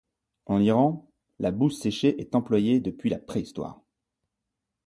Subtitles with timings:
[0.47, 1.07] En Iran,
[1.37, 3.81] la bouse séchée est employée depuis la Préhistoire.